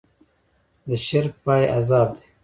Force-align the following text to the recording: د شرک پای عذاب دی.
د 0.87 0.89
شرک 1.07 1.33
پای 1.45 1.63
عذاب 1.77 2.09
دی. 2.17 2.23